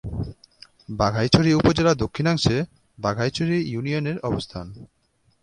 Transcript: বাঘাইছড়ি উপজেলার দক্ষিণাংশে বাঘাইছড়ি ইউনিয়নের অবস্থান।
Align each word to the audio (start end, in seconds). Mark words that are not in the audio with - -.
বাঘাইছড়ি 0.89 1.49
উপজেলার 1.53 2.01
দক্ষিণাংশে 2.03 2.55
বাঘাইছড়ি 2.97 3.57
ইউনিয়নের 3.71 4.17
অবস্থান। 4.19 4.65